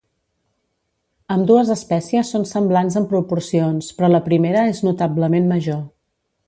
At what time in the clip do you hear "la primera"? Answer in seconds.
4.17-4.69